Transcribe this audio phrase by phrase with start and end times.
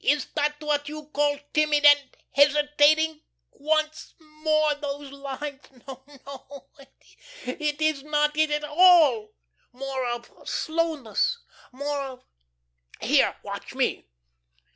[0.03, 1.99] "Is that what you call timid and
[2.31, 3.21] hesitating?
[3.51, 5.59] Once more, those lines....
[5.87, 6.65] No, no.
[7.45, 9.29] It is not it at all.
[9.71, 11.37] More of slowness,
[11.71, 12.23] more of
[12.99, 14.07] Here, watch me."